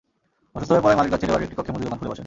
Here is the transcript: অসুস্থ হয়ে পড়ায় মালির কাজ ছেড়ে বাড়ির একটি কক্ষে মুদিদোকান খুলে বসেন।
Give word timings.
অসুস্থ 0.55 0.71
হয়ে 0.73 0.83
পড়ায় 0.85 0.97
মালির 0.99 1.11
কাজ 1.13 1.19
ছেড়ে 1.21 1.33
বাড়ির 1.33 1.47
একটি 1.47 1.57
কক্ষে 1.57 1.71
মুদিদোকান 1.73 1.97
খুলে 1.99 2.09
বসেন। 2.11 2.19